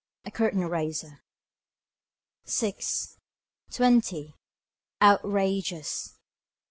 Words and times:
A 0.25 0.31
CURTAIN 0.31 0.65
RAISER 0.67 1.21
Six. 2.43 3.17
Twenty. 3.69 4.33
Outrageous. 4.99 6.15